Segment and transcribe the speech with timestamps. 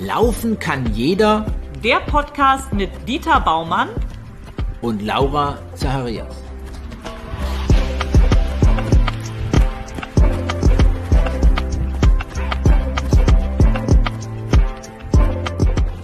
[0.00, 1.44] Laufen kann jeder
[1.82, 3.88] Der Podcast mit Dieter Baumann
[4.80, 6.36] und Laura Zacharias.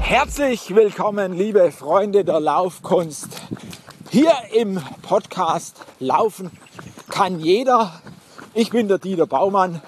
[0.00, 3.40] Herzlich willkommen, liebe Freunde der Laufkunst.
[4.10, 6.50] Hier im Podcast Laufen
[7.08, 8.00] kann jeder.
[8.52, 9.80] Ich bin der Dieter Baumann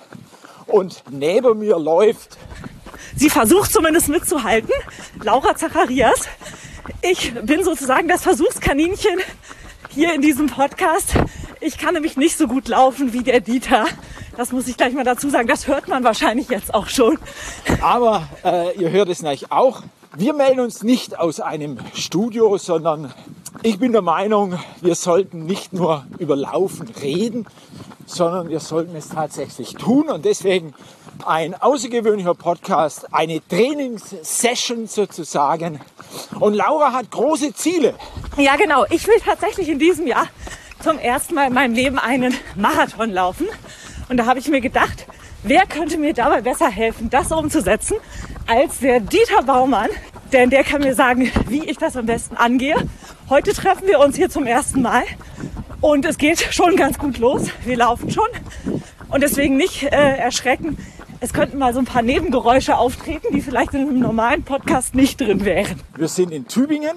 [0.69, 2.39] und neben mir läuft
[3.19, 4.71] Sie versucht zumindest mitzuhalten.
[5.25, 6.29] Laura Zacharias.
[7.03, 9.19] Ich bin sozusagen das Versuchskaninchen
[9.91, 11.15] hier in diesem Podcast.
[11.61, 13.87] Ich kann nämlich nicht so gut laufen wie der Dieter.
[14.37, 15.49] Das muss ich gleich mal dazu sagen.
[15.49, 17.19] Das hört man wahrscheinlich jetzt auch schon.
[17.81, 19.83] Aber äh, ihr hört es natürlich auch.
[20.17, 23.13] Wir melden uns nicht aus einem Studio, sondern
[23.65, 27.47] ich bin der Meinung, wir sollten nicht nur über Laufen reden,
[28.07, 30.09] sondern wir sollten es tatsächlich tun.
[30.09, 30.73] Und deswegen
[31.27, 35.81] ein außergewöhnlicher Podcast, eine Trainingssession sozusagen.
[36.39, 37.95] Und Laura hat große Ziele.
[38.37, 38.85] Ja, genau.
[38.91, 40.29] Ich will tatsächlich in diesem Jahr
[40.83, 43.49] zum ersten Mal in meinem Leben einen Marathon laufen.
[44.09, 45.07] Und da habe ich mir gedacht,
[45.43, 47.97] wer könnte mir dabei besser helfen, das umzusetzen,
[48.47, 49.91] als der Dieter Baumann.
[50.33, 52.77] Denn der kann mir sagen, wie ich das am besten angehe.
[53.29, 55.05] Heute treffen wir uns hier zum ersten Mal.
[55.81, 57.49] Und es geht schon ganz gut los.
[57.65, 58.29] Wir laufen schon.
[59.11, 60.77] Und deswegen nicht äh, erschrecken.
[61.21, 65.21] Es könnten mal so ein paar Nebengeräusche auftreten, die vielleicht in einem normalen Podcast nicht
[65.21, 65.81] drin wären.
[65.97, 66.93] Wir sind in Tübingen.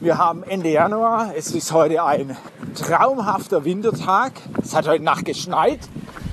[0.00, 1.32] Wir haben Ende Januar.
[1.34, 2.36] Es ist heute ein
[2.74, 4.32] traumhafter Wintertag.
[4.62, 5.80] Es hat heute Nacht geschneit,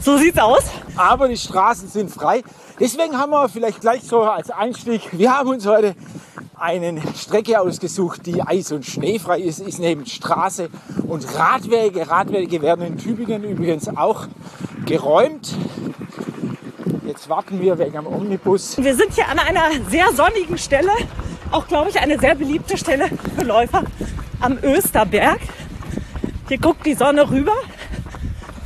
[0.01, 0.63] So sieht's aus.
[0.97, 2.43] aber die Straßen sind frei.
[2.77, 5.95] Deswegen haben wir vielleicht gleich so als Einstieg, wir haben uns heute
[6.57, 10.69] eine Strecke ausgesucht, die eis- und schneefrei ist, ist neben Straße
[11.07, 12.09] und Radwege.
[12.09, 14.27] Radwege werden in Tübingen übrigens auch
[14.85, 15.55] geräumt.
[17.13, 18.75] Jetzt warten wir wegen am Omnibus.
[18.79, 20.89] Wir sind hier an einer sehr sonnigen Stelle.
[21.51, 23.83] Auch, glaube ich, eine sehr beliebte Stelle für Läufer
[24.39, 25.37] am Österberg.
[26.47, 27.53] Hier guckt die Sonne rüber.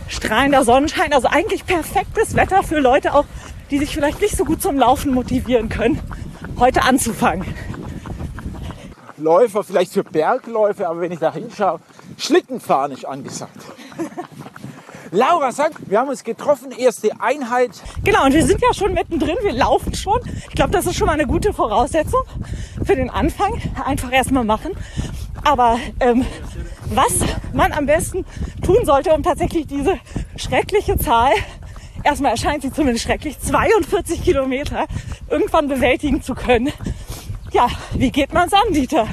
[0.07, 1.11] Strahlender Sonnenschein.
[1.11, 3.25] Also eigentlich perfektes Wetter für Leute auch,
[3.69, 5.99] die sich vielleicht nicht so gut zum Laufen motivieren können,
[6.57, 7.53] heute anzufangen.
[9.17, 11.81] Läufer, vielleicht für Bergläufe, aber wenn ich da hinschaue,
[12.17, 13.65] Schlittenfahren ist angesagt.
[15.11, 17.71] Laura sagt, wir haben uns getroffen, erste Einheit.
[18.03, 20.19] Genau, und wir sind ja schon mittendrin, wir laufen schon.
[20.49, 22.21] Ich glaube, das ist schon mal eine gute Voraussetzung
[22.83, 23.61] für den Anfang.
[23.85, 24.71] Einfach erstmal machen.
[25.43, 26.25] Aber ähm,
[26.93, 27.19] was
[27.53, 28.25] man am besten
[28.63, 29.97] tun sollte, um tatsächlich diese
[30.35, 31.31] schreckliche Zahl,
[32.03, 34.85] erstmal erscheint sie zumindest schrecklich, 42 Kilometer
[35.29, 36.71] irgendwann bewältigen zu können.
[37.51, 39.07] Ja, wie geht man's an, Dieter?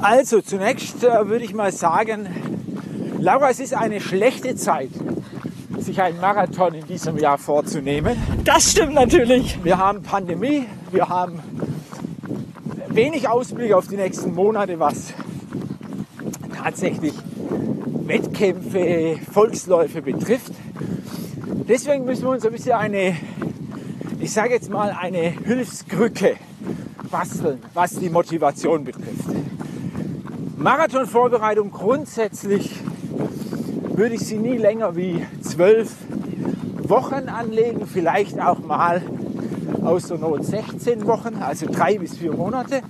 [0.00, 2.28] Also zunächst äh, würde ich mal sagen,
[3.20, 4.88] Laura, es ist eine schlechte Zeit,
[5.78, 8.16] sich einen Marathon in diesem Jahr vorzunehmen.
[8.44, 9.62] Das stimmt natürlich.
[9.62, 11.38] Wir haben Pandemie, wir haben
[12.88, 15.12] wenig Ausblick auf die nächsten Monate, was
[16.56, 17.12] tatsächlich
[18.06, 20.52] Wettkämpfe, Volksläufe betrifft.
[21.68, 23.16] Deswegen müssen wir uns ein bisschen eine,
[24.18, 26.36] ich sage jetzt mal, eine Hilfskrücke
[27.10, 29.28] basteln, was die Motivation betrifft.
[30.56, 32.70] Marathonvorbereitung grundsätzlich
[33.94, 35.94] würde ich sie nie länger wie zwölf
[36.82, 39.02] Wochen anlegen, vielleicht auch mal
[39.82, 42.82] aus der Not 16 Wochen, also drei bis vier Monate.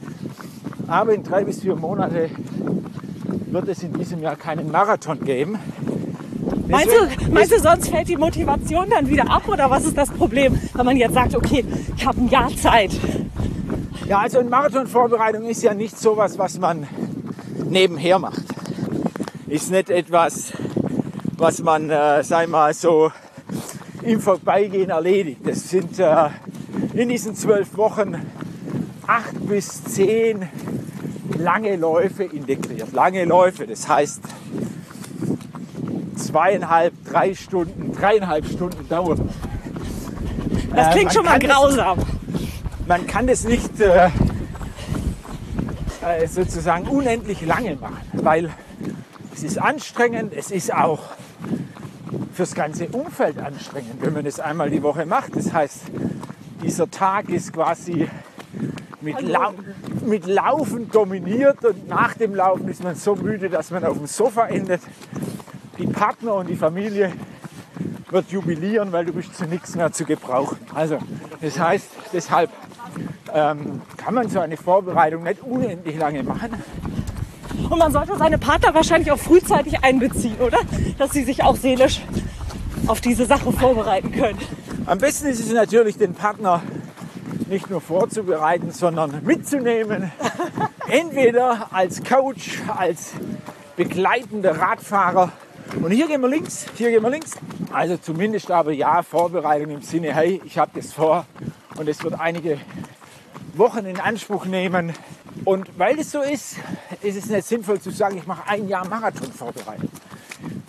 [0.86, 2.30] Aber in drei bis vier Monate
[3.46, 5.58] wird es in diesem Jahr keinen Marathon geben.
[6.68, 10.10] Meinst du, meinst du, sonst fällt die Motivation dann wieder ab oder was ist das
[10.10, 11.64] Problem, wenn man jetzt sagt, okay,
[11.96, 12.92] ich habe ein Jahr Zeit?
[14.06, 16.86] Ja, also eine Marathonvorbereitung ist ja nicht sowas, was man
[17.68, 18.49] nebenher macht.
[19.50, 20.52] Ist nicht etwas,
[21.36, 23.10] was man, äh, ich mal, so
[24.02, 25.40] im Vorbeigehen erledigt.
[25.44, 26.28] Das sind äh,
[26.94, 28.14] in diesen zwölf Wochen
[29.08, 30.48] acht bis zehn
[31.36, 32.92] lange Läufe integriert.
[32.92, 34.20] Lange Läufe, das heißt
[36.14, 39.30] zweieinhalb, drei Stunden, dreieinhalb Stunden dauern.
[40.76, 41.98] Das Äh, klingt man schon mal kann das- grausam.
[42.86, 44.10] man kann das nicht äh,
[46.06, 48.50] äh, sozusagen unendlich lange machen, weil
[49.40, 51.00] es ist anstrengend, es ist auch
[52.34, 55.34] fürs ganze Umfeld anstrengend, wenn man das einmal die Woche macht.
[55.34, 55.84] Das heißt,
[56.62, 58.06] dieser Tag ist quasi
[59.00, 59.54] mit, Lau
[60.04, 64.06] mit Laufen dominiert und nach dem Laufen ist man so müde, dass man auf dem
[64.06, 64.82] Sofa endet.
[65.78, 67.10] Die Partner und die Familie
[68.10, 70.58] wird jubilieren, weil du bist zu nichts mehr zu gebrauchen.
[70.74, 70.98] Also
[71.40, 72.50] das heißt, deshalb
[73.32, 76.50] ähm, kann man so eine Vorbereitung nicht unendlich lange machen.
[77.70, 80.58] Und man sollte seine Partner wahrscheinlich auch frühzeitig einbeziehen, oder?
[80.98, 82.00] Dass sie sich auch seelisch
[82.88, 84.38] auf diese Sache vorbereiten können.
[84.86, 86.62] Am besten ist es natürlich, den Partner
[87.48, 90.10] nicht nur vorzubereiten, sondern mitzunehmen.
[90.88, 93.12] Entweder als Coach, als
[93.76, 95.30] begleitender Radfahrer.
[95.80, 97.32] Und hier gehen wir links, hier gehen wir links.
[97.72, 101.24] Also zumindest aber ja, Vorbereitung im Sinne, hey, ich habe das vor
[101.76, 102.58] und es wird einige
[103.54, 104.92] Wochen in Anspruch nehmen.
[105.44, 106.56] Und weil es so ist,
[107.02, 109.88] ist es nicht sinnvoll zu sagen, ich mache ein Jahr Marathon vorbereiten.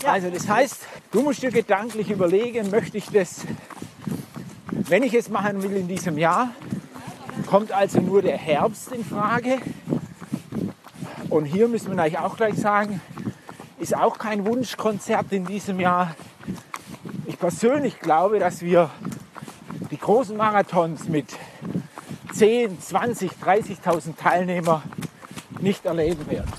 [0.06, 0.82] Also das heißt,
[1.12, 3.42] du musst dir gedanklich überlegen, möchte ich das,
[4.72, 6.50] wenn ich es machen will in diesem Jahr,
[7.46, 9.60] kommt also nur der Herbst in Frage.
[11.30, 13.02] Und hier müssen wir eigentlich auch gleich sagen,
[13.80, 16.16] ist auch kein Wunschkonzert in diesem Jahr.
[17.26, 18.90] Ich persönlich glaube, dass wir
[19.92, 21.28] die großen Marathons mit
[22.34, 24.84] 10, 20, 30.000 Teilnehmer
[25.62, 26.52] nicht erleben werden.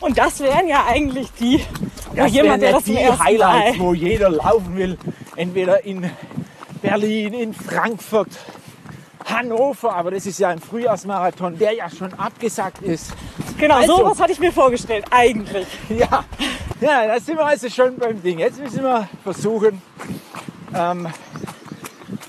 [0.00, 1.64] Und das wären ja eigentlich die,
[2.10, 3.84] wo Das jemand, der wären das die Highlights, Mal...
[3.84, 4.98] wo jeder laufen will.
[5.36, 6.10] Entweder in
[6.82, 8.28] Berlin, in Frankfurt,
[9.24, 13.12] Hannover, aber das ist ja ein Frühjahrsmarathon, der ja schon abgesagt ist.
[13.58, 15.66] Genau, Also- sowas hatte ich mir vorgestellt, eigentlich.
[15.88, 16.24] Ja,
[16.80, 18.38] ja, da sind wir also schon beim Ding.
[18.38, 19.80] Jetzt müssen wir versuchen,
[20.74, 21.08] ähm,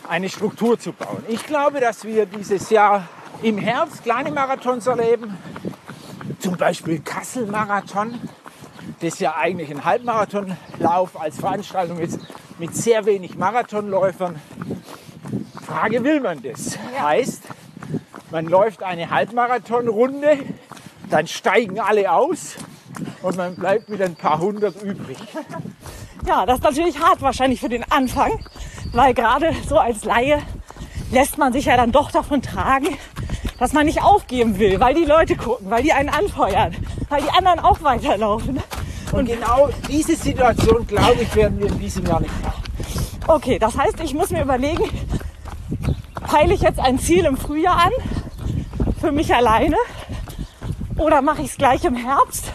[0.08, 1.24] eine Struktur zu bauen.
[1.28, 3.08] Ich glaube, dass wir dieses Jahr
[3.42, 5.38] im Herbst kleine Marathons erleben.
[6.46, 8.20] Zum Beispiel Kassel-Marathon,
[9.00, 12.20] das ja eigentlich ein Halbmarathonlauf als Veranstaltung ist,
[12.60, 14.40] mit sehr wenig Marathonläufern.
[15.66, 16.78] Frage, will man das?
[17.02, 17.42] Heißt,
[18.30, 20.38] man läuft eine Halbmarathonrunde,
[21.10, 22.58] dann steigen alle aus
[23.24, 25.18] und man bleibt mit ein paar hundert übrig.
[26.28, 28.40] Ja, das ist natürlich hart wahrscheinlich für den Anfang,
[28.94, 30.42] weil gerade so als Laie
[31.12, 32.88] lässt man sich ja dann doch davon tragen,
[33.60, 36.76] dass man nicht aufgeben will, weil die Leute gucken, weil die einen anfeuern,
[37.10, 38.60] weil die anderen auch weiterlaufen.
[39.12, 42.64] Und genau diese Situation, glaube ich, werden wir in diesem Jahr nicht haben.
[43.28, 44.84] Okay, das heißt, ich muss mir überlegen,
[46.28, 47.92] peile ich jetzt ein Ziel im Frühjahr an,
[49.00, 49.78] für mich alleine,
[50.98, 52.52] oder mache ich es gleich im Herbst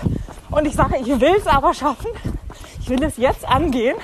[0.51, 2.11] und ich sage, ich will es aber schaffen,
[2.81, 3.97] ich will es jetzt angehen,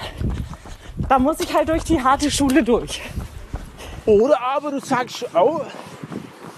[1.09, 3.01] dann muss ich halt durch die harte Schule durch.
[4.07, 5.61] Oder aber du sagst, oh,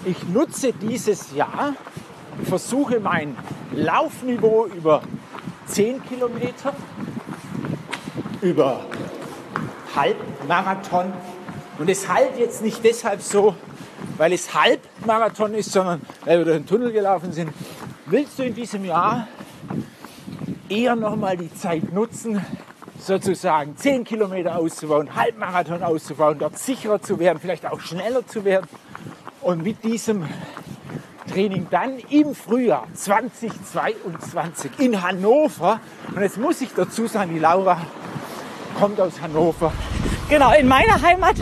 [0.05, 1.73] ich nutze dieses Jahr,
[2.43, 3.35] versuche mein
[3.73, 5.01] Laufniveau über
[5.67, 6.73] 10 Kilometer,
[8.41, 8.81] über
[9.95, 11.13] Halbmarathon.
[11.77, 13.55] Und es halt jetzt nicht deshalb so,
[14.17, 17.51] weil es Halbmarathon ist, sondern weil wir durch den Tunnel gelaufen sind.
[18.05, 19.27] Willst du in diesem Jahr
[20.69, 22.43] eher nochmal die Zeit nutzen,
[22.99, 28.67] sozusagen 10 Kilometer auszubauen, Halbmarathon auszubauen, dort sicherer zu werden, vielleicht auch schneller zu werden
[29.41, 30.25] und mit diesem
[31.31, 35.79] Training dann im Frühjahr 2022 in Hannover,
[36.15, 37.81] und jetzt muss ich dazu sagen, die Laura
[38.79, 39.71] kommt aus Hannover,
[40.29, 41.37] Genau, in meiner Heimat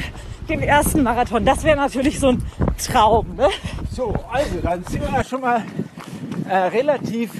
[0.47, 1.43] den ersten Marathon.
[1.43, 2.41] Das wäre natürlich so ein
[2.77, 3.35] Traum.
[3.35, 3.49] Ne?
[3.91, 5.61] So, also dann sind wir ja schon mal
[6.47, 7.31] äh, relativ.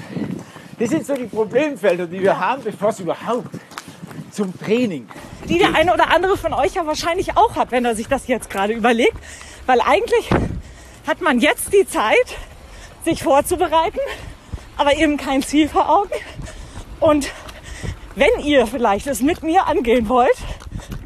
[0.78, 3.48] Das sind so die Problemfelder, die wir haben, bevor es überhaupt
[4.30, 5.08] zum Training.
[5.48, 8.26] Die der eine oder andere von euch ja wahrscheinlich auch hat, wenn er sich das
[8.26, 9.16] jetzt gerade überlegt.
[9.64, 10.28] Weil eigentlich
[11.06, 12.36] hat man jetzt die Zeit,
[13.04, 14.00] sich vorzubereiten,
[14.76, 16.12] aber eben kein Ziel vor Augen.
[17.00, 17.32] Und
[18.14, 20.36] wenn ihr vielleicht es mit mir angehen wollt,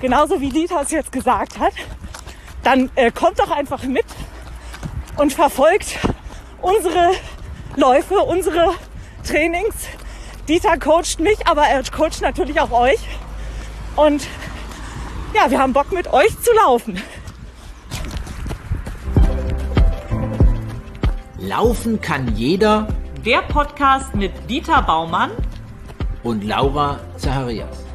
[0.01, 1.73] genauso wie Dieter es jetzt gesagt hat,
[2.65, 4.07] dann äh, kommt doch einfach mit
[5.19, 5.99] und verfolgt
[6.61, 7.13] unsere
[7.77, 8.75] Läufe, unsere
[9.25, 9.75] Trainings.
[10.49, 13.01] Dieter coacht mich, aber er coacht natürlich auch euch.
[13.97, 14.27] Und
[15.35, 17.01] ja, wir haben Bock mit euch zu laufen.
[21.39, 22.89] Laufen kann jeder
[23.25, 25.31] Der Podcast mit Dieter Baumann
[26.23, 27.92] und Laura Zacharias.